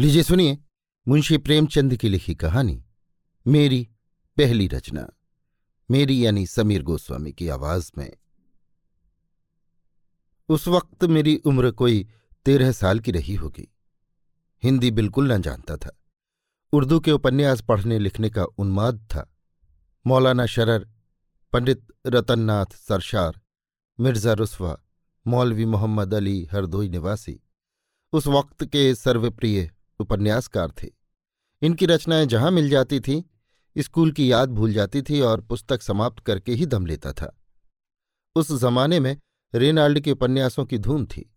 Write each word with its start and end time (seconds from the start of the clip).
लीजिए 0.00 0.22
सुनिए 0.22 0.58
मुंशी 1.08 1.38
प्रेमचंद 1.38 1.96
की 1.96 2.08
लिखी 2.08 2.34
कहानी, 2.34 2.84
मेरी 3.46 3.88
पहली 4.36 4.68
रचना, 4.68 5.08
मेरी 5.90 6.26
यानी 6.26 6.46
समीर 6.46 6.82
गोस्वामी 6.82 7.32
की 7.32 7.48
आवाज़ 7.48 7.92
में। 7.98 8.16
उस 10.48 10.68
वक्त 10.68 11.04
मेरी 11.04 11.36
उम्र 11.36 11.70
कोई 11.70 12.08
तेरह 12.44 12.72
साल 12.72 13.00
की 13.00 13.10
रही 13.10 13.34
होगी। 13.34 13.74
हिंदी 14.62 14.90
बिल्कुल 14.90 15.32
न 15.32 15.42
जानता 15.42 15.76
था। 15.76 16.00
उर्दू 16.72 17.00
के 17.00 17.12
उपन्यास 17.12 17.60
पढ़ने 17.60 17.98
लिखने 17.98 18.30
का 18.30 18.44
उन्माद 18.44 18.98
था। 18.98 19.36
मौलाना 20.06 20.46
शरर, 20.46 20.88
पंडित 21.52 21.86
रतननाथ 22.06 22.66
सरशार, 22.66 23.40
मिर्ज़ा 24.00 24.32
रुस्वा, 24.32 24.78
मौलवी 25.26 25.64
मोहम्मद 25.64 26.14
अली 26.14 26.44
हरदोई 26.44 26.88
निवासी, 26.88 27.40
उस 28.12 28.26
वक्त 28.26 28.64
के 28.64 28.94
सर्वप्रिय 28.94 29.70
उपन्यासकार 30.00 30.72
थे। 30.82 30.88
इनकी 31.62 31.86
रचनाएँ 31.86 32.26
जहाँ 32.26 32.50
मिल 32.50 32.70
जाती 32.70 33.00
थीं, 33.00 33.22
स्कूल 33.78 34.12
की 34.12 34.32
याद 34.32 34.48
भूल 34.48 34.72
जाती 34.72 35.02
थी 35.02 35.20
और 35.20 35.40
पुस्तक 35.40 35.82
समाप्त 35.82 36.24
करके 36.24 36.52
ही 36.52 36.66
दम 36.66 36.86
लेता 36.86 37.12
था। 37.12 37.42
उस 38.36 38.52
जमाने 38.52 39.00
में 39.00 39.16
रेनाल्ड 39.54 40.00
के 40.00 40.12
उपन्यासों 40.12 40.64
की 40.64 40.78
धूम 40.78 41.06
थी। 41.06 41.34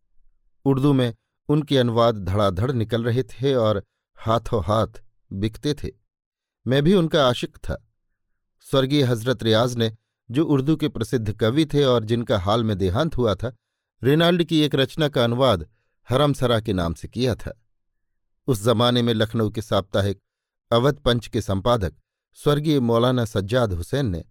उर्दू 0.65 0.93
में 0.93 1.15
उनके 1.49 1.77
अनुवाद 1.77 2.17
धड़ाधड़ 2.17 2.71
निकल 2.71 3.03
रहे 3.03 3.23
थे 3.23 3.53
और 3.53 3.83
हाथों 4.15 4.63
हाथ 4.63 4.87
बिकते 5.33 5.73
थे। 5.73 5.89
मैं 6.67 6.83
भी 6.83 6.93
उनका 6.93 7.29
आशिक 7.29 7.57
था। 7.57 7.87
स्वर्गीय 8.61 9.03
हज़रत 9.03 9.43
रियाज 9.43 9.75
ने 9.75 9.97
जो 10.31 10.45
उर्दू 10.45 10.75
के 10.75 10.87
प्रसिद्ध 10.89 11.33
कवि 11.33 11.65
थे 11.65 11.83
और 11.83 12.03
जिनका 12.03 12.39
हाल 12.39 12.63
में 12.63 12.77
देहांत 12.77 13.17
हुआ 13.17 13.35
था, 13.35 13.55
रेनाल्ड 14.03 14.43
की 14.43 14.61
एक 14.61 14.75
रचना 14.75 15.07
का 15.07 15.23
अनुवाद 15.23 15.69
हरमसरा 16.09 16.59
के 16.59 16.73
नाम 16.73 16.93
से 16.93 17.07
किया 17.07 17.35
था। 17.35 17.60
उस 18.47 18.63
जमाने 18.63 19.01
में 19.01 19.13
लखनऊ 19.13 19.49
के 19.49 19.61
साप्ताहिक 19.61 20.19
अवध 20.71 20.95
पंच 20.95 21.27
के 21.27 21.41
संपादक 21.41 21.93
स्वर्गीय 22.33 22.79
मौलाना 22.79 23.25
सज्जाद 23.25 23.73
हुसैन 23.73 24.05
ने, 24.05 24.23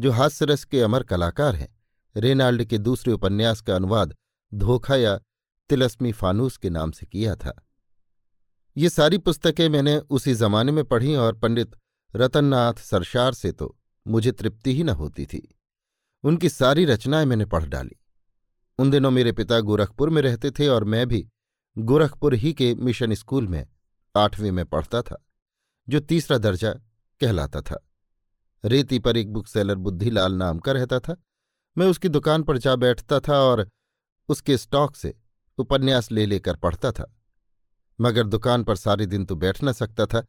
जो 0.00 0.10
हास्यरस 0.10 0.64
के 0.64 0.80
अमर 0.80 1.02
कलाकार 1.02 1.56
हैं, 1.56 1.82
रेनाल्ड 2.16 2.64
के 2.64 2.78
दूसरे 2.78 3.12
उपन्यास 3.12 3.60
का 3.60 3.76
अनुवाद 3.76 4.16
धोखा 4.54 4.96
या 4.96 5.20
तिलस्मी 5.68 6.12
फानूस 6.12 6.56
के 6.56 6.70
नाम 6.70 6.90
से 6.90 7.06
किया 7.06 7.36
था। 7.36 7.66
ये 8.76 8.88
सारी 8.88 9.18
पुस्तकें 9.18 9.68
मैंने 9.68 9.98
उसी 9.98 10.34
जमाने 10.34 10.72
में 10.72 10.84
पढ़ी 10.84 11.14
और 11.14 11.34
पंडित 11.34 11.76
रतननाथ 12.16 12.74
सरशार 12.74 13.34
से 13.34 13.52
तो 13.52 13.78
मुझे 14.06 14.32
तृप्ति 14.32 14.74
ही 14.74 14.82
न 14.82 14.88
होती 14.88 15.26
थी। 15.26 15.58
उनकी 16.24 16.48
सारी 16.48 16.84
रचनाएँ 16.84 17.24
मैंने 17.24 17.44
पढ़ 17.44 17.64
डाली। 17.64 17.96
उन 18.78 18.90
दिनों 18.90 19.10
मेरे 19.10 19.32
पिता 19.32 19.60
गोरखपुर 19.60 20.10
में 20.10 20.22
रहते 20.22 20.50
थे 20.50 20.68
और 20.68 20.84
मैं 20.84 21.06
भी 21.06 21.28
गोरखपुर 21.78 22.34
ही 22.34 22.52
के 22.52 22.74
मिशन 22.74 23.14
स्कूल 23.14 23.46
में 23.48 23.66
आठवीं 24.14 24.50
में 24.52 24.64
पढ़ता 24.66 25.02
था, 25.02 25.22
जो 25.88 26.00
तीसरा 26.00 26.38
दर्जा 26.38 26.70
कहलाता 27.20 27.60
था। 27.60 27.78
रेती 28.64 28.98
पर 28.98 29.16
एक 29.16 29.32
बुक 29.32 29.46
सेलर 29.46 29.74
बुद्धिलाल 29.74 30.34
नाम 30.34 30.58
का 30.58 30.72
रहता 30.72 30.98
था। 30.98 31.16
मैं 31.76 31.86
उसकी 31.86 32.08
दुकान 32.08 32.42
पर 32.42 32.58
जा 32.58 32.76
बैठता 32.76 33.20
था 33.20 33.38
और 33.40 33.68
उसके 34.28 34.58
स्टॉक 34.58 34.96
से 34.96 35.14
उपन्यास 35.58 36.12
ले 36.12 36.26
लेकर 36.26 36.56
पढ़ता 36.56 36.92
था। 36.92 37.12
मगर 37.98 38.26
दुकान 38.26 38.64
पर 38.64 38.76
सारे 38.76 39.06
दिन 39.06 39.24
तो 39.24 39.36
बैठ 39.36 39.64
न 39.64 39.72
सकता 39.72 40.06
था, 40.06 40.24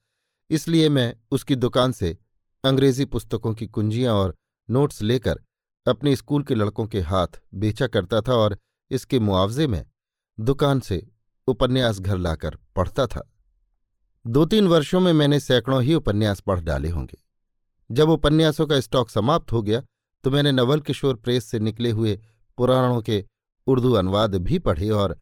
इसलिए 0.50 0.90
मैं 0.90 1.14
उसकी 1.32 1.56
दुकान 1.56 1.92
से 1.92 2.18
अंग्रेज़ी 2.64 3.06
पुस्तकों 3.06 3.54
की 3.54 3.68
कुंजियाँ 3.68 4.16
और 4.16 4.36
नोट्स 4.70 5.02
लेकर 5.02 5.44
अपने 5.88 6.16
स्कूल 6.16 6.44
के 6.44 6.56
लड़कों 6.56 6.86
के 6.88 7.02
हाथ 7.02 7.42
बेचा 7.54 7.88
करता 7.88 8.22
था 8.22 8.34
और 8.34 8.58
इसके 8.92 9.20
मुआवजे 9.20 9.68
में 9.68 9.86
दुकान 10.38 10.80
से 10.80 11.08
उपन्यास 11.50 12.00
घर 12.00 12.18
लाकर 12.18 12.58
पढ़ता 12.76 13.06
था। 13.08 13.30
दो 14.26 14.46
तीन 14.46 14.68
वर्षों 14.68 15.00
में 15.00 15.12
मैंने 15.14 15.40
सैकड़ों 15.40 15.82
ही 15.84 15.94
उपन्यास 15.94 16.40
पढ़ 16.42 16.60
डाले 16.62 16.90
होंगे। 16.90 17.18
जब 17.90 18.10
उपन्यासों 18.10 18.68
का 18.68 18.80
स्टॉक 18.80 19.10
समाप्त 19.10 19.52
हो 19.52 19.62
गया 19.62 19.82
तो 20.24 20.32
मैंने 20.32 20.52
नवल 20.52 20.80
किशोर 20.82 21.16
प्रेस 21.16 21.46
से 21.46 21.60
निकले 21.60 21.92
हुए 21.92 22.20
पुराणों 22.58 23.02
के 23.02 23.24
उर्दू 23.68 23.92
अनुवाद 23.94 24.36
भी 24.38 24.60
पढ़े 24.60 24.90
और 24.92 25.18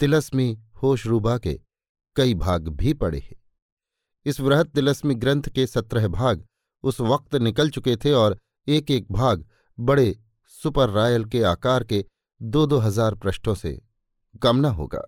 तिलस्मी 0.00 0.52
होशरूबा 0.82 1.36
के 1.38 1.58
कई 2.16 2.34
भाग 2.36 2.68
भी 2.70 2.92
पढ़े 2.94 3.22
इस 4.26 4.40
वृहद 4.40 4.66
तिलस्मी 4.66 5.14
ग्रंथ 5.14 5.48
के 5.48 5.66
सत्रह 5.66 6.08
भाग 6.08 6.44
उस 6.84 7.00
वक्त 7.00 7.34
निकल 7.36 7.70
चुके 7.70 7.96
थे 7.96 8.12
और 8.12 8.38
एक 8.68 8.90
एक 8.90 9.06
भाग 9.12 9.44
बड़े 9.78 10.14
सुपर 10.54 10.90
रायल 10.90 11.24
के 11.24 11.42
आकार 11.42 11.84
के 11.84 12.04
दो 12.40 12.66
दो 12.66 12.78
हज़ार 12.78 13.14
पृष्ठों 13.14 13.54
से 13.54 13.80
कम 14.42 14.56
न 14.56 14.64
होगा। 14.74 15.02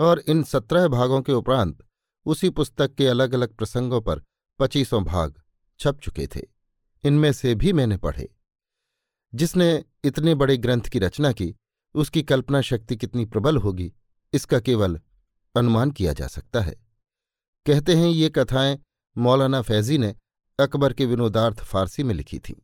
और 0.00 0.18
इन 0.28 0.42
सत्रह 0.42 0.88
भागों 0.88 1.20
के 1.22 1.32
उपरांत 1.32 1.78
उसी 2.26 2.50
पुस्तक 2.50 2.94
के 2.94 3.06
अलग 3.06 3.34
अलग 3.34 3.54
प्रसंगों 3.54 4.00
पर 4.00 4.22
पच्चीसों 4.58 5.04
भाग 5.04 5.42
छप 5.80 6.00
चुके 6.02 6.26
थे। 6.26 6.40
इनमें 7.04 7.32
से 7.32 7.54
भी 7.54 7.72
मैंने 7.72 7.96
पढ़े। 7.96 8.28
जिसने 9.34 9.84
इतने 10.04 10.34
बड़े 10.34 10.56
ग्रंथ 10.56 10.82
की 10.82 10.98
रचना 10.98 11.32
की, 11.32 11.54
उसकी 11.94 12.22
कल्पना 12.22 12.60
शक्ति 12.60 12.96
कितनी 12.96 13.24
प्रबल 13.24 13.56
होगी, 13.56 13.92
इसका 14.32 14.60
केवल 14.60 15.00
अनुमान 15.54 15.90
किया 15.90 16.12
जा 16.12 16.26
सकता 16.26 16.60
है। 16.60 16.74
कहते 17.66 17.94
हैं 17.94 18.08
ये 18.08 18.28
कथाएँ 18.30 18.78
मौलाना 19.18 19.62
फैजी 19.62 19.98
ने 19.98 20.14
अकबर 20.58 20.92
के 20.92 21.06
विनोदार्थ 21.06 21.58
फारसी 21.58 22.02
में 22.02 22.14
लिखी 22.14 22.38
थीं। 22.38 22.54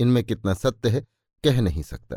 इनमें 0.00 0.22
कितना 0.24 0.54
सत्य 0.54 0.88
है 0.88 1.04
कह 1.44 1.60
नहीं 1.60 1.82
सकता, 1.82 2.16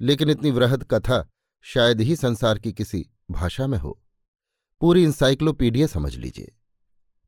लेकिन 0.00 0.30
इतनी 0.30 0.50
वृहद 0.50 0.84
कथा 0.84 1.28
शायद 1.64 2.00
ही 2.00 2.16
संसार 2.16 2.58
की 2.58 2.72
किसी 2.72 3.06
भाषा 3.30 3.66
में 3.66 3.78
हो। 3.78 4.02
पूरी 4.80 5.02
इंसाइक्लोपीडिया 5.02 5.86
समझ 5.86 6.16
लीजिए। 6.16 6.56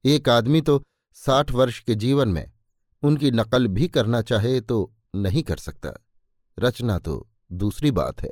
एक 0.05 0.29
आदमी 0.29 0.61
तो 0.61 0.83
साठ 1.15 1.51
वर्ष 1.51 1.81
के 1.81 1.95
जीवन 1.95 2.29
में 2.29 2.53
उनकी 3.03 3.31
नकल 3.31 3.69
भी 3.69 3.89
करना 3.89 4.23
चाहे 4.23 4.61
तो 4.61 4.95
नहीं 5.17 5.43
कर 5.43 5.57
सकता। 5.57 6.07
रचना 6.59 6.99
तो 6.99 7.29
दूसरी 7.53 7.91
बात 7.91 8.23
है। 8.23 8.31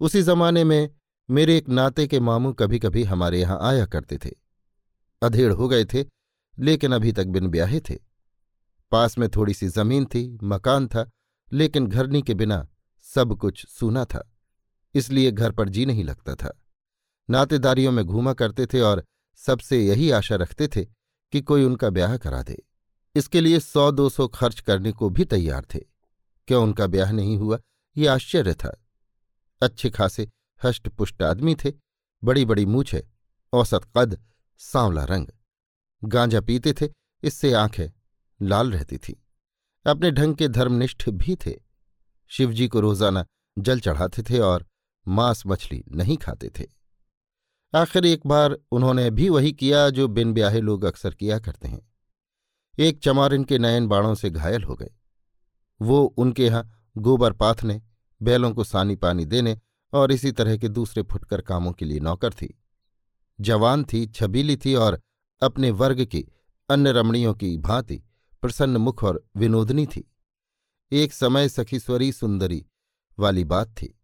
उसी 0.00 0.22
जमाने 0.22 0.64
में 0.64 0.90
मेरे 1.30 1.58
एक 1.58 1.68
नाते 1.68 2.06
के 2.06 2.20
मामू 2.20 2.52
कभी 2.52 2.78
कभी 2.78 3.04
हमारे 3.04 3.40
यहाँ 3.40 3.58
आया 3.62 3.86
करते 3.86 4.18
थे। 4.18 4.30
अधेड़ 5.22 5.52
हो 5.52 5.68
गए 5.68 5.84
थे, 5.84 6.04
लेकिन 6.58 6.92
अभी 6.92 7.12
तक 7.12 7.26
बिन 7.26 7.48
ब्याहे 7.48 7.80
थे। 7.80 7.98
पास 8.90 9.18
में 9.18 9.28
थोड़ी 9.28 9.54
सी 9.54 9.68
ज़मीन 9.68 10.04
थी, 10.04 10.38
मकान 10.42 10.88
था, 10.88 11.10
लेकिन 11.52 11.86
घरनी 11.86 12.22
के 12.22 12.34
बिना 12.34 12.68
सब 13.02 13.38
कुछ 13.38 13.66
सूना 13.66 14.04
था। 14.04 14.29
इसलिए 14.94 15.30
घर 15.30 15.52
पर 15.52 15.68
जी 15.68 15.86
नहीं 15.86 16.04
लगता 16.04 16.34
था। 16.34 16.56
नातेदारियों 17.28 17.92
में 17.92 18.04
घूमा 18.04 18.32
करते 18.32 18.66
थे 18.66 18.80
और 18.80 19.04
सबसे 19.40 19.84
यही 19.86 20.10
आशा 20.10 20.36
रखते 20.36 20.68
थे 20.68 20.84
कि 21.32 21.40
कोई 21.40 21.64
उनका 21.64 21.90
ब्याह 21.90 22.16
करा 22.16 22.42
दे। 22.42 22.62
इसके 23.14 23.40
लिए 23.40 23.60
सौ 23.60 23.90
दो 23.90 24.08
सौ 24.08 24.26
खर्च 24.28 24.60
करने 24.60 24.92
को 24.92 25.10
भी 25.10 25.24
तैयार 25.24 25.64
थे। 25.74 25.78
क्यों 26.48 26.62
उनका 26.62 26.86
ब्याह 26.86 27.12
नहीं 27.12 27.36
हुआ, 27.38 27.58
ये 27.96 28.06
आश्चर्य 28.06 28.54
था। 28.54 28.76
अच्छे 29.62 29.90
खासे 29.90 30.28
हष्टपुष्ट 30.60 31.22
आदमी 31.22 31.54
थे 31.54 31.72
बड़ी 32.22 32.44
बड़ी 32.44 32.66
मूछे 32.66 33.06
औसत 33.52 33.84
कद, 33.96 34.18
सांवला 34.60 35.04
रंग। 35.04 35.26
गांजा 36.02 36.40
पीते 36.40 36.72
थे, 36.72 36.88
इससे 37.22 37.52
आँखें 37.52 37.90
लाल 38.40 38.72
रहती 38.72 38.98
थीं। 38.98 39.14
अपने 39.86 40.10
ढंग 40.10 40.34
के 40.36 40.48
धर्मनिष्ठ 40.48 41.08
भी 41.10 41.36
थे। 41.36 41.54
शिवजी 42.30 42.68
को 42.68 42.80
रोज़ाना 42.80 43.24
जल 43.56 43.80
चढ़ाते 43.80 44.22
थे 44.22 44.38
और 44.38 44.66
मांस 45.10 45.42
मछली 45.46 45.84
नहीं 45.92 46.16
खाते 46.16 46.50
थे। 46.58 46.66
आखिर 47.74 48.06
एक 48.06 48.26
बार 48.26 48.58
उन्होंने 48.72 49.10
भी 49.10 49.28
वही 49.28 49.52
किया 49.52 49.90
जो 49.90 50.08
बिन 50.08 50.32
ब्याहे 50.32 50.60
लोग 50.60 50.84
अक्सर 50.84 51.14
किया 51.14 51.38
करते 51.38 51.68
हैं। 51.68 51.92
एक 52.78 53.02
चमार 53.02 53.34
इनके 53.34 53.58
नयन 53.58 53.86
बाणों 53.86 54.14
से 54.14 54.30
घायल 54.30 54.64
हो 54.64 54.74
गए। 54.74 54.90
वो 55.82 56.04
उनके 56.04 56.44
यहाँ 56.44 56.92
गोबर 56.98 57.32
पाथने 57.32 57.82
बैलों 58.22 58.52
को 58.52 58.64
सानी 58.64 58.96
पानी 58.96 59.24
देने 59.24 59.58
और 59.92 60.12
इसी 60.12 60.32
तरह 60.32 60.56
के 60.56 60.68
दूसरे 60.68 61.02
फुटकर 61.02 61.40
कामों 61.40 61.72
के 61.72 61.84
लिए 61.84 62.00
नौकर 62.00 62.32
थी। 62.32 62.62
जवान 63.40 63.84
थी, 63.84 64.06
छबीली 64.06 64.56
थी 64.56 64.74
और 64.74 65.00
अपने 65.42 65.70
वर्ग 65.70 66.04
की, 66.04 66.24
अन्य 66.70 66.92
रमणियों 66.92 67.34
की 67.34 67.58
भांति 67.58 68.02
प्रसन्न 68.42 68.76
मुख 68.76 69.04
और 69.04 69.26
विनोदनी 69.36 69.86
थी। 69.86 70.12
एक 70.92 71.12
समय 71.12 71.48
सखीस्वरी 71.48 72.12
सुंदरी 72.12 72.66
वाली 73.18 73.44
बात 73.44 73.68
थी। 73.68 73.99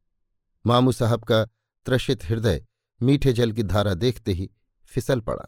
मामू 0.67 0.93
साहब 0.93 1.25
का 1.25 1.45
त्रषित 1.87 2.25
हृदय 2.25 2.67
मीठे 3.03 3.33
जल 3.33 3.53
की 3.53 3.63
धारा 3.63 3.95
देखते 3.95 4.33
ही 4.33 4.51
फिसल 4.85 5.21
पड़ा। 5.21 5.45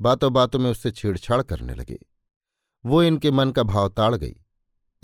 बातों 0.00 0.32
बातों 0.32 0.58
में 0.58 0.70
उससे 0.70 0.90
छेड़छाड़ 0.90 1.42
करने 1.42 1.74
लगे। 1.74 1.98
वो 2.84 3.02
इनके 3.02 3.30
मन 3.30 3.50
का 3.50 3.62
भाव 3.62 3.88
ताड़ 3.88 4.14
गई। 4.14 4.36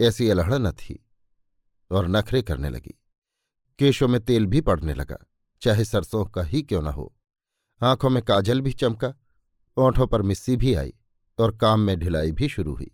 ऐसी 0.01 0.29
अलहड़ 0.29 0.55
न 0.55 0.73
थी 0.73 1.07
और 1.91 2.09
नखरे 2.09 2.43
करने 2.43 2.71
लगी। 2.71 3.01
केशों 3.79 4.09
में 4.09 4.21
तेल 4.21 4.47
भी 4.47 4.61
पड़ने 4.61 4.95
लगा, 4.95 5.17
चाहे 5.63 5.85
सरसों 5.85 6.25
का 6.25 6.43
ही 6.43 6.63
क्यों 6.63 6.83
न 6.83 6.87
हो। 6.87 7.15
आँखों 7.83 8.11
में 8.11 8.23
काजल 8.23 8.61
भी 8.61 8.73
चमका, 8.73 9.15
ओंठों 9.77 10.07
पर 10.07 10.23
मिस्सी 10.23 10.57
भी 10.57 10.75
आई 10.75 10.95
और 11.39 11.57
काम 11.57 11.81
में 11.81 11.99
ढिलाई 11.99 12.33
भी 12.33 12.49
शुरू 12.49 12.75
हुई। 12.75 12.91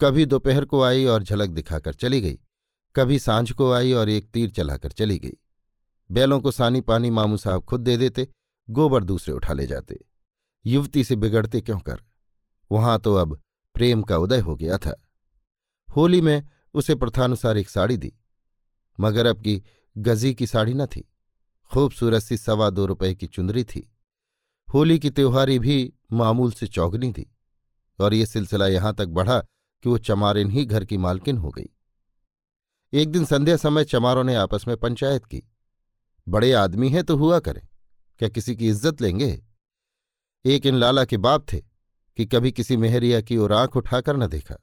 कभी 0.00 0.26
दोपहर 0.26 0.64
को 0.64 0.82
आई 0.82 1.04
और 1.04 1.22
झलक 1.22 1.50
दिखाकर 1.50 1.94
चली 1.94 2.20
गई, 2.20 2.38
कभी 2.96 3.18
साँझ 3.18 3.52
को 3.52 3.72
आई 3.72 3.92
और 3.92 4.08
एक 4.08 4.30
तीर 4.30 4.50
चलाकर 4.50 4.92
चली 4.92 5.18
गई। 5.18 5.36
बैलों 6.14 6.40
को 6.40 6.50
सानी 6.50 6.80
पानी 6.80 7.10
मामू 7.10 7.36
साहब 7.36 7.62
खुद 7.62 7.80
दे 7.80 7.96
देते, 7.96 8.28
गोबर 8.68 9.04
दूसरे 9.04 9.34
उठा 9.34 9.52
ले 9.52 9.66
जाते। 9.66 9.98
युवती 10.64 11.04
से 11.04 11.16
बिगड़ते 11.16 11.60
क्यों 11.60 11.78
कर? 11.78 12.00
वहाँ 12.70 12.98
तो 12.98 13.14
अब 13.14 13.40
प्रेम 13.74 14.02
का 14.02 14.16
उदय 14.16 14.40
हो 14.40 14.54
गया 14.56 14.78
था। 14.78 14.94
होली 15.88 16.20
में 16.20 16.48
उसे 16.74 16.94
प्रथानुसार 16.94 17.56
एक 17.56 17.70
साड़ी 17.70 17.96
दी, 17.96 18.12
मगर 18.98 19.26
अब 19.26 19.40
की 19.40 19.62
गजी 19.96 20.34
की 20.34 20.46
साड़ी 20.46 20.74
न 20.74 20.86
थी। 20.86 21.08
खूबसूरत 21.72 22.22
सी 22.22 22.36
सवा 22.36 22.68
दो 22.70 22.86
रुपए 22.86 23.14
की 23.14 23.26
चुंदरी 23.26 23.64
थी। 23.64 23.90
होली 24.68 24.98
की 24.98 25.10
त्योहारी 25.10 25.58
भी 25.58 25.92
मामूल 26.12 26.52
से 26.52 26.66
चौगनी 26.66 27.12
थी, 27.12 27.26
और 27.98 28.14
ये 28.14 28.26
सिलसिला 28.26 28.66
यहाँ 28.66 28.94
तक 28.94 29.06
बढ़ा 29.08 29.38
कि 29.40 29.88
वो 29.88 29.98
चमारिन 29.98 30.50
ही 30.50 30.64
घर 30.64 30.84
की 30.84 30.96
मालकिन 30.96 31.36
हो 31.36 31.50
गई। 31.50 31.68
एक 32.92 33.12
दिन 33.12 33.24
संध्या 33.24 33.56
समय 33.56 33.84
चमारों 33.84 34.24
ने 34.24 34.34
आपस 34.34 34.64
में 34.68 34.76
पंचायत 34.76 35.24
की। 35.24 35.42
बड़े 36.28 36.52
आदमी 36.52 36.88
हैं 36.88 37.04
तो 37.04 37.16
हुआ 37.16 37.38
करें। 37.38 37.68
क्या 38.18 38.28
किसी 38.28 38.56
की 38.56 38.68
इज़्ज़त 38.68 39.00
लेंगे? 39.00 39.42
एक 40.44 40.66
इन 40.66 40.74
लाला 40.74 41.04
के 41.04 41.16
बाप 41.16 41.46
थे 41.52 41.58
कि 42.18 42.26
कभी 42.26 42.52
किसी 42.52 42.76
मेहरिया 42.76 43.20
की 43.20 43.36
ओर 43.36 43.52
आँख 43.52 43.76
उठाकर 43.76 44.16
न 44.16 44.26
देखा। 44.26 44.56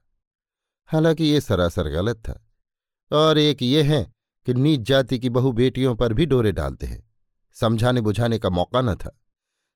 हालाँकि 0.89 1.23
ये 1.23 1.41
सरासर 1.41 1.89
गलत 1.89 2.17
था। 2.17 2.47
और 3.11 3.37
एक 3.37 3.61
ये 3.61 3.83
है 3.83 4.03
कि 4.45 4.53
नीच 4.53 4.79
जाति 4.79 5.19
की 5.19 5.29
बहु 5.29 5.51
बेटियों 5.51 5.95
पर 5.95 6.13
भी 6.13 6.25
डोरे 6.25 6.51
डालते 6.51 6.85
हैं। 6.85 7.03
समझाने 7.53 8.01
बुझाने 8.01 8.39
का 8.39 8.49
मौका 8.49 8.81
न 8.81 8.95
था। 8.95 9.19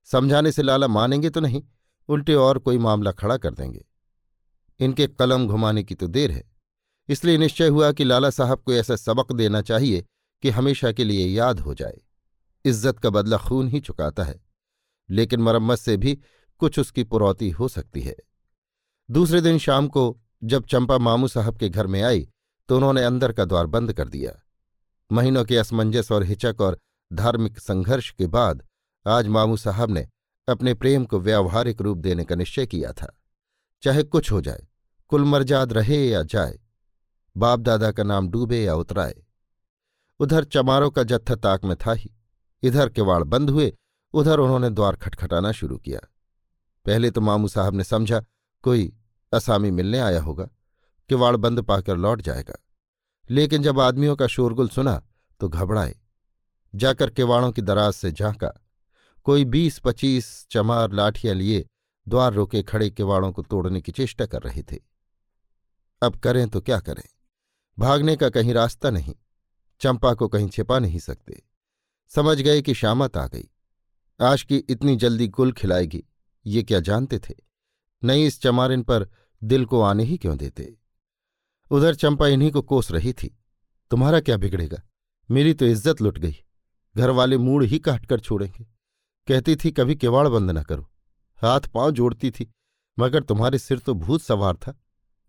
समझाने 0.07 0.51
से 0.51 0.61
लाला 0.61 0.87
मानेंगे 0.87 1.29
तो 1.29 1.39
नहीं, 1.39 1.63
उल्टे 2.09 2.33
और 2.33 2.59
कोई 2.59 2.77
मामला 2.77 3.11
खड़ा 3.11 3.37
कर 3.37 3.53
देंगे। 3.53 3.85
इनके 4.79 5.07
कलम 5.07 5.47
घुमाने 5.47 5.83
की 5.83 5.95
तो 5.95 6.07
देर 6.07 6.31
है। 6.31 6.43
इसलिए 7.09 7.37
निश्चय 7.37 7.67
हुआ 7.67 7.91
कि 7.91 8.03
लाला 8.03 8.29
साहब 8.29 8.61
को 8.61 8.73
ऐसा 8.73 8.95
सबक 8.95 9.31
देना 9.31 9.61
चाहिए 9.61 10.05
कि 10.43 10.49
हमेशा 10.51 10.91
के 10.91 11.03
लिए 11.03 11.25
याद 11.27 11.59
हो 11.59 11.73
जाए। 11.73 11.99
इज़्ज़त 12.65 12.99
का 12.99 13.09
बदला 13.09 13.37
खून 13.39 13.67
ही 13.67 13.79
चुकाता 13.79 14.23
है, 14.23 14.39
लेकिन 15.09 15.41
मरम्मत 15.41 15.79
से 15.79 15.97
भी 15.97 16.17
कुछ 16.61 16.79
उसकी 16.79 17.03
पुरौती 17.05 17.49
हो 17.51 17.67
सकती 17.67 18.01
है। 18.01 18.15
दूसरे 19.09 19.41
दिन 19.41 19.57
शाम 19.59 19.87
को 19.87 20.15
जब 20.43 20.65
चंपा 20.65 20.97
मामू 20.99 21.27
साहब 21.27 21.57
के 21.57 21.69
घर 21.69 21.87
में 21.87 22.01
आई 22.03 22.27
तो 22.69 22.75
उन्होंने 22.77 23.03
अंदर 23.03 23.31
का 23.31 23.45
द्वार 23.45 23.65
बंद 23.67 23.93
कर 23.93 24.07
दिया। 24.07 24.31
महीनों 25.09 25.43
के 25.45 25.57
असमंजस 25.57 26.11
और 26.11 26.23
हिचक 26.23 26.61
और 26.61 26.77
धार्मिक 27.11 27.59
संघर्ष 27.59 28.09
के 28.11 28.27
बाद 28.27 28.63
आज 29.05 29.27
मामू 29.27 29.57
साहब 29.57 29.91
ने 29.91 30.07
अपने 30.47 30.73
प्रेम 30.73 31.05
को 31.05 31.19
व्यावहारिक 31.19 31.81
रूप 31.81 31.97
देने 31.97 32.23
का 32.23 32.35
निश्चय 32.35 32.65
किया 32.65 32.91
था। 32.93 33.11
चाहे 33.83 34.03
कुछ 34.05 34.31
हो 34.31 34.41
जाए 34.41 34.65
कुलमर्जाद 35.11 35.73
रहे 35.73 35.97
या 36.05 36.21
जाए, 36.23 36.59
बाप 37.35 37.59
दादा 37.59 37.91
का 37.91 38.03
नाम 38.03 38.29
डूबे 38.29 38.63
या 38.63 38.75
उतराए 38.75 39.15
उधर 40.19 40.43
चमारों 40.43 40.91
का 40.91 41.03
जत्था 41.03 41.35
ताक 41.35 41.63
में 41.63 41.77
था 41.77 41.93
ही। 41.93 42.11
इधर 42.63 42.89
किवाड़ 42.89 43.23
बंद 43.23 43.49
हुए, 43.49 43.73
उधर 44.13 44.39
उन्होंने 44.39 44.69
द्वार 44.69 44.95
खटखटाना 44.95 45.51
शुरू 45.51 45.77
किया। 45.77 45.99
पहले 46.85 47.11
तो 47.11 47.21
मामू 47.21 47.47
साहब 47.47 47.73
ने 47.75 47.83
समझा, 47.83 48.23
कोई 48.63 48.93
असामी 49.33 49.71
मिलने 49.71 49.99
आया 49.99 50.21
होगा, 50.21 50.49
किवाड़ 51.09 51.35
बंद 51.35 51.61
पाकर 51.61 51.97
लौट 51.97 52.21
जाएगा। 52.21 52.55
लेकिन 53.29 53.63
जब 53.63 53.79
आदमियों 53.79 54.15
का 54.15 54.27
शोरगुल 54.27 54.69
सुना 54.69 55.07
तो 55.39 55.49
घबराए। 55.49 55.95
जाकर 56.75 57.09
किवाड़ों 57.09 57.51
की 57.51 57.61
दराज 57.61 57.93
से 57.93 58.11
झांका। 58.11 58.65
कोई 59.23 59.45
बीस 59.45 59.79
पच्चीस 59.79 60.47
चमार 60.51 60.91
लाठियाँ 60.91 61.35
लिए 61.35 61.65
द्वार 62.07 62.33
रोके 62.33 62.63
खड़े 62.63 62.89
किवाड़ों 62.89 63.31
को 63.31 63.41
तोड़ने 63.41 63.81
की 63.81 63.91
चेष्टा 63.91 64.25
कर 64.25 64.41
रहे 64.41 64.63
थे। 64.63 64.79
अब 66.01 66.15
करें 66.15 66.49
तो 66.49 66.61
क्या 66.61 66.79
करें? 66.79 67.07
भागने 67.79 68.15
का 68.15 68.29
कहीं 68.29 68.53
रास्ता 68.53 68.89
नहीं। 68.89 69.15
चंपा 69.81 70.13
को 70.13 70.27
कहीं 70.27 70.49
छिपा 70.49 70.79
नहीं 70.79 70.99
सकते। 70.99 71.41
समझ 72.11 72.37
गए 72.41 72.61
कि 72.61 72.73
शामत 72.73 73.17
आ 73.17 73.27
गई। 73.27 73.49
आज 74.19 74.43
की 74.43 74.57
इतनी 74.57 74.95
जल्दी 74.95 75.27
गुल 75.27 75.51
खिलाएगी, 75.51 76.03
ये 76.45 76.63
क्या 76.63 76.79
जानते 76.79 77.19
थे? 77.19 77.33
नहीं 78.03 78.25
इस 78.25 78.41
चमारिन 78.41 78.83
पर 78.83 79.09
दिल 79.41 79.65
को 79.65 79.81
आने 79.81 80.03
ही 80.03 80.17
क्यों 80.17 80.37
देते? 80.37 80.73
उधर 81.71 81.95
चंपा 81.95 82.27
इन्हीं 82.27 82.51
को 82.51 82.61
कोस 82.61 82.91
रही 82.91 83.13
थी। 83.13 83.35
तुम्हारा 83.91 84.19
क्या 84.19 84.37
बिगड़ेगा? 84.37 84.81
मेरी 85.29 85.53
तो 85.53 85.65
इज़्ज़त 85.65 86.01
लुट 86.01 86.17
गई। 86.17 86.35
घर 86.95 87.09
वाले 87.09 87.37
मूड 87.37 87.63
ही 87.63 87.79
काट 87.79 88.05
कर 88.05 88.19
छोड़ेंगे। 88.19 88.63
कहती 89.27 89.55
थी, 89.55 89.71
कभी 89.71 89.95
किवाड़ 89.95 90.27
बंद 90.27 90.51
न 90.51 90.63
करो। 90.63 90.89
हाथ 91.37 91.61
पाँव 91.73 91.91
जोड़ती 91.91 92.31
थी, 92.31 92.51
मगर 92.97 93.23
तुम्हारे 93.23 93.59
सिर 93.59 93.79
तो 93.79 93.93
भूत 93.93 94.21
सवार 94.21 94.55
था। 94.55 94.79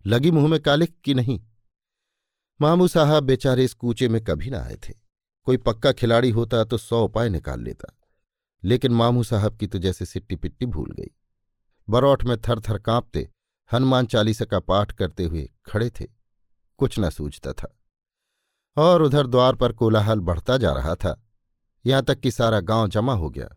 लगी 0.04 0.30
मुँह 0.30 0.48
में 0.48 0.60
कालिक 0.60 0.94
की 1.04 1.14
नहीं। 1.14 1.40
मामू 2.60 2.88
साहब 2.88 3.22
बेचारे 3.22 3.64
इस 3.64 3.74
कूचे 3.74 4.08
में 4.08 4.24
कभी 4.24 4.50
ना 4.50 4.58
आए 4.58 4.76
थे। 4.76 4.94
कोई 5.44 5.56
पक्का 5.56 5.92
खिलाड़ी 5.92 6.30
होता 6.30 6.64
तो 6.64 6.78
सौ 6.78 7.04
उपाय 7.04 7.28
निकाल 7.28 7.60
लेता। 7.60 7.96
लेकिन 8.64 8.92
मामू 8.92 9.22
साहब 9.22 9.56
की 9.56 9.66
तो 9.66 9.78
जैसे 9.78 10.06
सिट्टी 10.06 10.36
पिट्टी 10.36 10.66
भूल 10.66 10.90
गई। 10.90 11.10
बरौठ 11.90 12.24
में 12.24 12.40
थर 12.40 12.60
थर 12.60 12.78
कांपते, 12.78 13.30
हनुमान 13.72 14.06
चालीसा 14.06 14.44
का 14.44 14.60
पाठ 14.60 14.92
करते 14.92 15.24
हुए 15.24 15.50
खड़े 15.66 15.90
थे। 15.90 16.06
कुछ 16.78 16.98
न 16.98 17.10
सूझता 17.10 17.52
था। 17.52 17.76
और 18.76 19.02
उधर 19.02 19.26
द्वार 19.26 19.54
पर 19.54 19.72
कोलाहल 19.72 20.20
बढ़ता 20.20 20.56
जा 20.56 20.72
रहा 20.72 20.94
था। 20.94 21.22
यहाँ 21.86 22.02
तक 22.02 22.20
कि 22.20 22.30
सारा 22.30 22.60
गाँव 22.60 22.88
जमा 22.88 23.14
हो 23.14 23.30
गया। 23.30 23.48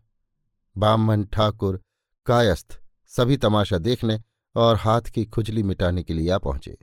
बामन, 0.76 1.24
ठाकुर, 1.24 1.82
कायस्थ 2.26 2.80
सभी 3.06 3.36
तमाशा 3.36 3.78
देखने 3.78 4.20
और 4.54 4.76
हाथ 4.76 5.02
की 5.02 5.24
खुजली 5.24 5.62
मिटाने 5.62 6.02
के 6.02 6.14
लिए 6.14 6.30
आ 6.30 6.38
पहुँचे। 6.38 6.78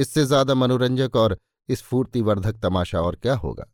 इससे 0.00 0.24
ज़्यादा 0.24 0.54
मनोरंजक 0.54 1.16
और 1.16 1.38
स्फूर्तिवर्धक 1.68 2.60
तमाशा 2.62 3.00
और 3.00 3.16
क्या 3.16 3.34
होगा 3.36 3.64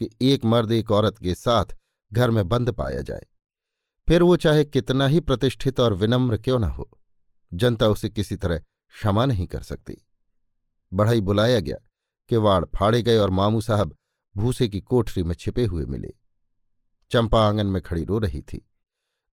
कि 0.00 0.10
एक 0.22 0.44
मर्द 0.44 0.72
एक 0.72 0.90
औरत 0.90 1.18
के 1.18 1.34
साथ 1.34 1.76
घर 2.12 2.30
में 2.30 2.48
बंद 2.48 2.70
पाया 2.70 3.00
जाए। 3.00 3.26
फिर 4.08 4.22
वो 4.22 4.36
चाहे 4.36 4.64
कितना 4.64 5.06
ही 5.06 5.20
प्रतिष्ठित 5.20 5.80
और 5.80 5.94
विनम्र 5.94 6.36
क्यों 6.36 6.58
न 6.58 6.64
हो, 6.64 6.88
जनता 7.52 7.88
उसे 7.88 8.08
किसी 8.08 8.36
तरह 8.36 8.58
क्षमा 8.58 9.24
नहीं 9.26 9.46
कर 9.46 9.62
सकती। 9.62 9.96
बढ़ाई 10.92 11.20
बुलाया 11.20 11.60
गया 11.60 11.76
किवाड़ 12.30 12.64
फाड़े 12.74 13.02
गए 13.02 13.16
और 13.16 13.30
मामू 13.30 13.60
साहब 13.60 13.94
भूसे 14.34 14.68
की 14.68 14.80
कोठरी 14.80 15.22
में 15.22 15.34
छिपे 15.34 15.64
हुए 15.64 15.84
मिले। 15.86 16.14
चंपा 17.10 17.46
आँगन 17.46 17.66
में 17.66 17.80
खड़ी 17.82 18.04
रो 18.04 18.18
रही 18.18 18.40
थी। 18.42 18.66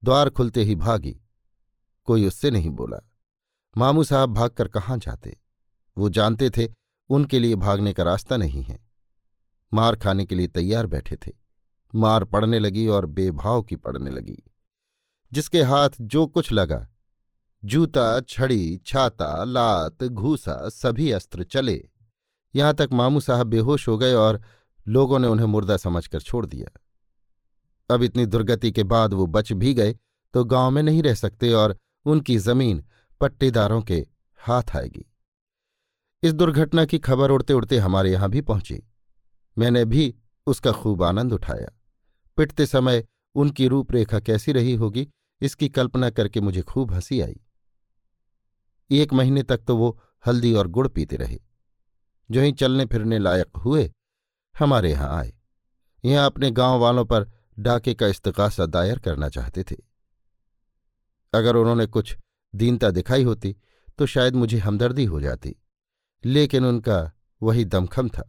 द्वार 0.03 0.29
खुलते 0.29 0.63
ही 0.63 0.75
भागी। 0.75 1.15
कोई 2.07 2.25
उससे 2.27 2.51
नहीं 2.51 2.69
बोला। 2.69 2.99
मामू 3.75 4.03
साहब 4.03 4.33
भागकर 4.33 4.67
कहाँ 4.67 4.97
जाते? 4.97 5.37
वो 5.97 6.09
जानते 6.09 6.49
थे, 6.49 6.67
उनके 7.09 7.39
लिए 7.39 7.55
भागने 7.55 7.93
का 7.93 8.03
रास्ता 8.03 8.37
नहीं 8.37 8.63
है। 8.63 8.89
मार 9.73 9.95
खाने 9.95 10.25
के 10.25 10.35
लिए 10.35 10.47
तैयार 10.47 10.87
बैठे 10.87 11.15
थे। 11.15 11.31
मार 11.95 12.23
पड़ने 12.23 12.59
लगी 12.59 12.87
और 12.87 13.05
बेभाव 13.05 13.61
की 13.61 13.75
पड़ने 13.75 14.11
लगी। 14.11 14.43
जिसके 15.33 15.61
हाथ 15.61 15.89
जो 16.01 16.27
कुछ 16.27 16.51
लगा, 16.51 16.87
जूता, 17.65 18.21
छड़ी, 18.21 18.81
छाता, 18.85 19.43
लात, 19.43 20.03
घूसा, 20.03 20.69
सभी 20.69 21.11
अस्त्र 21.11 21.43
चले। 21.43 21.89
यहाँ 22.55 22.73
तक 22.73 22.89
मामू 22.93 23.19
साहब 23.19 23.47
बेहोश 23.47 23.87
हो 23.87 23.97
गए 23.97 24.13
और 24.13 24.41
लोगों 24.87 25.19
ने 25.19 25.27
उन्हें 25.27 25.45
मुर्दा 25.45 25.77
समझकर 25.77 26.21
छोड़ 26.21 26.45
दिया। 26.45 26.81
अब 27.93 28.03
इतनी 28.03 28.25
दुर्गति 28.25 28.71
के 28.71 28.83
बाद 28.83 29.13
वो 29.13 29.25
बच 29.25 29.51
भी 29.51 29.73
गए 29.73 29.95
तो 30.33 30.45
गाँव 30.45 30.71
में 30.71 30.83
नहीं 30.83 31.03
रह 31.03 31.13
सकते 31.13 31.53
और 31.53 31.77
उनकी 32.05 32.37
ज़मीन 32.37 32.83
पट्टेदारों 33.21 33.81
के 33.81 34.07
हाथ 34.37 34.63
आएगी। 34.75 35.10
इस 36.23 36.33
दुर्घटना 36.33 36.85
की 36.85 36.99
खबर 36.99 37.31
उड़ते 37.31 37.53
उड़ते 37.53 37.77
हमारे 37.77 38.11
यहाँ 38.11 38.29
भी 38.29 38.41
पहुँची। 38.41 38.81
मैंने 39.57 39.85
भी 39.85 40.13
उसका 40.47 40.71
खूब 40.71 41.03
आनंद 41.03 41.33
उठाया। 41.33 41.71
पिटते 42.37 42.65
समय 42.65 43.03
उनकी 43.35 43.67
रूपरेखा 43.67 44.19
कैसी 44.19 44.51
रही 44.51 44.75
होगी, 44.75 45.07
इसकी 45.41 45.69
कल्पना 45.69 46.09
करके 46.09 46.41
मुझे 46.41 46.61
खूब 46.61 46.91
हँसी 46.91 47.21
आई। 47.21 47.39
एक 48.89 49.13
महीने 49.13 49.43
तक 49.43 49.63
तो 49.67 49.75
वो 49.77 49.99
हल्दी 50.25 50.53
और 50.53 50.67
गुड़ 50.67 50.87
पीते 50.87 51.15
रहे। 51.15 51.39
जो 52.29 52.41
ही 52.41 52.51
चलने 52.51 52.85
फिरने 52.85 53.19
लायक 53.19 53.57
हुए, 53.57 53.91
हमारे 54.55 54.91
यहाँ 54.91 55.09
आए। 55.19 55.33
यहाँ 56.03 56.25
अपने 56.25 56.51
गाँव 56.51 56.79
वालों 56.79 57.05
पर 57.05 57.29
डाके 57.59 57.93
का 57.93 58.07
इस्तकासा 58.07 58.65
दायर 58.65 58.99
करना 58.99 59.29
चाहते 59.29 59.63
थे। 59.63 59.75
अगर 61.33 61.55
उन्होंने 61.55 61.85
कुछ 61.85 62.15
दीनता 62.53 62.89
दिखाई 62.91 63.23
होती 63.23 63.55
तो 63.97 64.05
शायद 64.05 64.35
मुझे 64.35 64.57
हमदर्दी 64.57 65.05
हो 65.05 65.21
जाती। 65.21 65.55
लेकिन 66.25 66.65
उनका 66.65 67.11
वही 67.41 67.65
दमखम 67.65 68.09
था। 68.09 68.27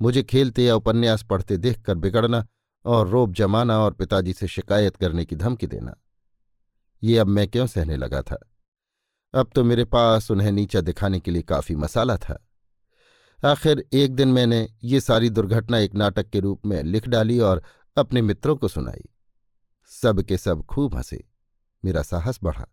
मुझे 0.00 0.22
खेलते 0.22 0.64
या 0.64 0.74
उपन्यास 0.74 1.22
पढ़ते 1.22 1.56
देखकर 1.56 1.94
बिगड़ना 1.94 2.46
और 2.84 3.08
रोब 3.08 3.32
जमाना 3.32 3.78
और 3.78 3.92
पिताजी 3.92 4.32
से 4.32 4.48
शिकायत 4.48 4.96
करने 4.96 5.24
की 5.24 5.36
धमकी 5.36 5.66
देना, 5.66 5.94
ये 7.02 7.18
अब 7.18 7.26
मैं 7.26 7.48
क्यों 7.48 7.66
सहने 7.66 7.96
लगा 7.96 8.22
था? 8.22 8.38
अब 9.34 9.50
तो 9.54 9.64
मेरे 9.64 9.84
पास 9.84 10.30
उन्हें 10.30 10.52
नीचा 10.52 10.80
दिखाने 10.80 11.20
के 11.20 11.30
लिए 11.30 11.42
काफ़ी 11.42 11.76
मसाला 11.76 12.16
था। 12.16 12.38
आखिर 13.46 13.84
एक 13.92 14.14
दिन 14.14 14.28
मैंने 14.28 14.66
ये 14.84 15.00
सारी 15.00 15.30
दुर्घटना 15.30 15.78
एक 15.78 15.94
नाटक 15.94 16.28
के 16.30 16.40
रूप 16.40 16.66
में 16.66 16.82
लिख 16.82 17.08
डाली 17.08 17.38
और 17.40 17.62
अपने 17.96 18.22
मित्रों 18.22 18.56
को 18.56 18.68
सुनाई। 18.68 19.04
सब 19.90 20.22
के 20.22 20.38
सब 20.38 20.64
खूब 20.64 20.94
हंसे। 20.94 21.24
मेरा 21.84 22.02
साहस 22.02 22.38
बढ़ा। 22.42 22.66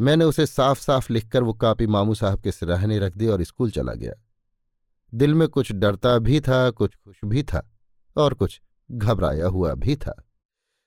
मैंने 0.00 0.24
उसे 0.24 0.46
साफ़ 0.46 0.80
साफ़ 0.80 1.12
लिखकर 1.12 1.42
वो 1.42 1.52
कापी 1.52 1.86
मामू 1.86 2.14
साहब 2.14 2.40
के 2.40 2.52
सिराहने 2.52 2.98
रख 2.98 3.16
दी 3.16 3.26
और 3.26 3.42
स्कूल 3.42 3.70
चला 3.70 3.92
गया। 3.92 4.12
दिल 5.12 5.34
में 5.34 5.48
कुछ 5.48 5.72
डरता 5.72 6.18
भी 6.18 6.40
था, 6.40 6.70
कुछ 6.70 6.94
खुश 6.94 7.20
भी 7.24 7.42
था 7.42 7.70
और 8.16 8.34
कुछ 8.34 8.60
घबराया 8.90 9.46
हुआ 9.46 9.74
भी 9.74 9.96
था। 9.96 10.14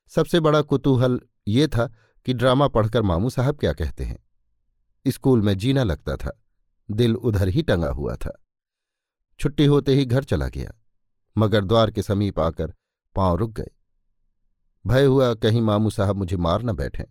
सबसे 0.07 0.39
बड़ा 0.39 0.61
कुतूहल 0.61 1.19
ये 1.47 1.67
था 1.67 1.85
कि 2.25 2.33
ड्रामा 2.33 2.67
पढ़कर 2.67 3.01
मामू 3.01 3.29
साहब 3.29 3.59
क्या 3.59 3.73
कहते 3.73 4.03
हैं। 4.03 4.23
स्कूल 5.05 5.41
में 5.41 5.57
जीना 5.57 5.83
लगता 5.83 6.15
था, 6.15 6.41
दिल 6.89 7.15
उधर 7.15 7.47
ही 7.47 7.61
टंगा 7.61 7.89
हुआ 7.89 8.15
था। 8.15 8.41
छुट्टी 9.39 9.65
होते 9.65 9.93
ही 9.93 10.05
घर 10.05 10.23
चला 10.23 10.47
गया, 10.47 10.71
मगर 11.37 11.63
द्वार 11.63 11.91
के 11.91 12.01
समीप 12.01 12.39
आकर 12.39 12.73
पाँव 13.15 13.35
रुक 13.35 13.51
गए। 13.51 13.71
भय 14.85 15.05
हुआ 15.05 15.33
कहीं 15.33 15.61
मामू 15.61 15.89
साहब 15.89 16.15
मुझे 16.15 16.37
मार 16.37 16.63
न 16.63 16.73
बैठें। 16.73 17.05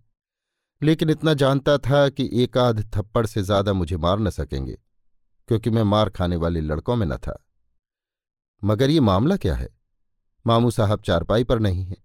लेकिन 0.83 1.11
इतना 1.11 1.35
जानता 1.35 1.77
था 1.79 2.09
कि 2.09 2.29
एक 2.35 2.59
आध 2.59 2.83
थप्पड़ 2.95 3.27
से 3.27 3.43
ज़्यादा 3.43 3.73
मुझे 3.73 3.97
मार 3.97 4.19
न 4.19 4.31
सकेंगे, 4.31 4.79
क्योंकि 5.49 5.71
मैं 5.71 5.83
मार 5.85 6.11
खाने 6.11 6.37
वाले 6.37 6.61
लड़कों 6.61 6.97
में 6.97 7.07
न 7.07 7.17
था। 7.17 7.39
मगर 8.63 8.91
ये 8.91 9.01
मामला 9.01 9.37
क्या 9.37 9.55
है? 9.55 9.69
मामू 10.45 10.71
साहब 10.71 11.03
चारपाई 11.03 11.45
पर 11.45 11.59
नहीं 11.59 11.85
है, 11.85 11.97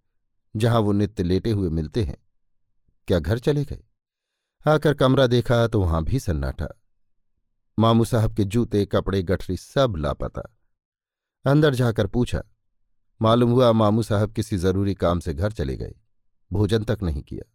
जहाँ 0.56 0.80
वो 0.80 0.92
नित्य 0.92 1.24
लेटे 1.24 1.52
हुए 1.52 1.70
मिलते 1.70 2.04
हैं। 2.04 2.18
क्या 3.08 3.20
घर 3.20 3.40
चले 3.40 3.64
गए? 3.66 3.84
आकर 4.66 4.94
कमरा 4.94 5.28
देखा 5.28 5.66
तो 5.68 5.82
वहाँ 5.82 6.04
भी 6.04 6.20
सन्नाटा। 6.20 6.68
मामू 7.78 8.06
साहब 8.06 8.36
के 8.36 8.44
जूते, 8.44 8.86
कपड़े, 8.86 9.22
गठरी 9.24 9.58
सब 9.58 9.94
लापता। 9.98 10.42
अंदर 11.46 11.76
जाकर 11.76 12.08
पूछा, 12.08 12.42
मालूम 13.22 13.52
हुआ 13.52 13.72
मामू 13.74 14.04
साहब 14.04 14.34
किसी 14.34 14.58
ज़रूरी 14.58 14.94
काम 14.96 15.20
से 15.20 15.34
घर 15.34 15.52
चले 15.52 15.76
गए? 15.78 15.96
भोजन 16.52 16.84
तक 16.84 17.04
नहीं 17.04 17.22
किया? 17.24 17.52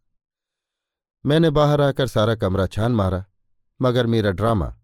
मैंने 1.26 1.50
बाहर 1.50 1.80
आकर 1.80 2.06
सारा 2.06 2.34
कमरा 2.34 2.66
छान 2.66 2.92
मारा, 2.92 3.24
मगर 3.82 4.06
मेरा 4.06 4.30
ड्रामा, 4.30 4.76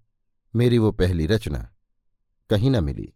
मेरी 0.54 0.78
वो 0.78 0.92
पहली 0.92 1.26
रचना, 1.26 1.74
कहीं 2.50 2.70
न 2.70 2.84
मिली। 2.84 3.12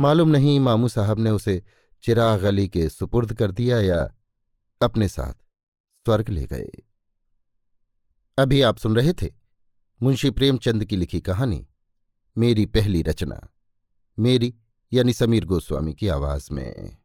मालूम 0.00 0.28
नहीं 0.28 0.60
मामू 0.60 0.88
साहब 0.88 1.18
ने 1.18 1.30
उसे 1.30 1.62
चिराग 2.02 2.42
अली 2.42 2.68
के 2.68 2.88
सुपुर्द 2.88 3.34
कर 3.34 3.50
दिया 3.50 3.80
या 3.80 4.14
अपने 4.82 5.08
साथ 5.08 5.34
स्वर्ग 6.06 6.28
ले 6.28 6.46
गए। 6.46 6.70
अभी 8.38 8.60
आप 8.62 8.78
सुन 8.78 8.96
रहे 8.96 9.12
थे 9.12 9.32
मुंशी 10.02 10.30
प्रेमचंद 10.30 10.84
की 10.84 10.96
लिखी 10.96 11.20
कहानी, 11.20 11.66
मेरी 12.38 12.66
पहली 12.66 13.02
रचना, 13.02 13.48
मेरी 14.18 14.54
यानी 14.92 15.12
समीर 15.12 15.44
गोस्वामी 15.44 15.94
की 15.94 16.08
आवाज़ 16.08 16.48
में। 16.52 16.96